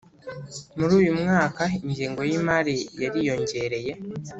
Muruyu 0.77 1.11
mwaka 1.21 1.63
ingengo 1.85 2.21
yimari 2.29 2.75
yariyongereye 3.01 3.91